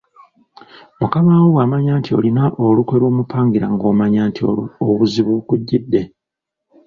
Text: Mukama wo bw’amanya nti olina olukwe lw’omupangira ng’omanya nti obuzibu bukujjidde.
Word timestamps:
Mukama 0.99 1.31
wo 1.39 1.47
bw’amanya 1.53 1.93
nti 1.99 2.11
olina 2.17 2.43
olukwe 2.65 2.95
lw’omupangira 3.01 3.67
ng’omanya 3.73 4.21
nti 4.29 4.41
obuzibu 4.89 5.31
bukujjidde. 5.37 6.01